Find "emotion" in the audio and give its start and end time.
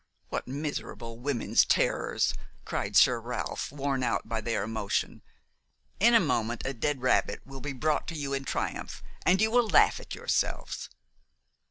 4.63-5.21